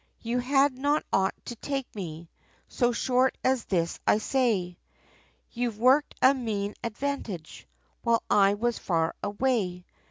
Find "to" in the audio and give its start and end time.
1.45-1.55